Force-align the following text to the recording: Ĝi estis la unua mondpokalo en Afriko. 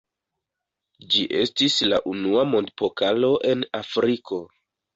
Ĝi 1.15 1.25
estis 1.41 1.77
la 1.91 2.01
unua 2.13 2.47
mondpokalo 2.55 3.33
en 3.53 3.65
Afriko. 3.85 4.45